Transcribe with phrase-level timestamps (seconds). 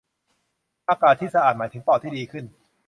[0.89, 2.45] อากาศที่สะอาดหมายถึงปอดที่ดีขึ้น